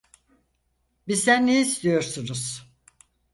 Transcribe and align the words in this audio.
Bizden 1.07 1.47
ne 1.47 1.61
istiyorsunuz? 1.61 2.65